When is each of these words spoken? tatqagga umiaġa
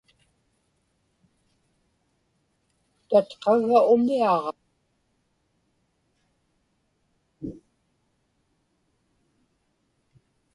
tatqagga 3.09 3.79
umiaġa 3.93 4.51